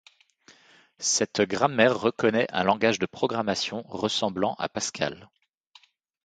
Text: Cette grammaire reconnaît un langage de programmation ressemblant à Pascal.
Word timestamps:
Cette 0.97 1.41
grammaire 1.41 1.95
reconnaît 1.99 2.47
un 2.51 2.63
langage 2.63 2.97
de 2.97 3.05
programmation 3.05 3.83
ressemblant 3.85 4.55
à 4.55 4.67
Pascal. 4.67 5.29